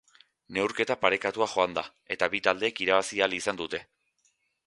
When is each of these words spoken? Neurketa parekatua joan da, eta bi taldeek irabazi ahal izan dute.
Neurketa 0.57 0.95
parekatua 1.01 1.47
joan 1.51 1.75
da, 1.75 1.83
eta 2.17 2.31
bi 2.35 2.41
taldeek 2.49 2.83
irabazi 2.87 3.23
ahal 3.25 3.39
izan 3.41 3.61
dute. 3.63 3.83